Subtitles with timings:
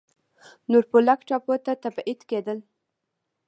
[0.71, 2.57] نورفولک ټاپو ته تبعید کېدل.